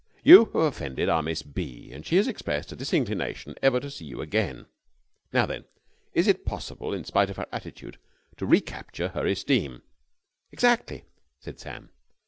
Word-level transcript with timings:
You 0.23 0.45
have 0.45 0.55
offended 0.55 1.09
our 1.09 1.21
Miss 1.21 1.43
B. 1.43 1.91
and 1.93 2.03
she 2.03 2.15
has 2.15 2.27
expressed 2.27 2.71
a 2.71 2.75
disinclination 2.75 3.53
ever 3.61 3.79
to 3.79 3.91
see 3.91 4.05
you 4.05 4.19
again. 4.19 4.65
How, 5.31 5.45
then, 5.45 5.65
is 6.15 6.27
it 6.27 6.43
possible, 6.43 6.91
in 6.91 7.03
spite 7.05 7.29
of 7.29 7.37
her 7.37 7.45
attitude, 7.51 7.99
to 8.37 8.47
recapture 8.47 9.09
her 9.09 9.27
esteem?" 9.27 9.83
"Exactly," 10.51 11.03
said 11.39 11.59
Sam. 11.59 11.91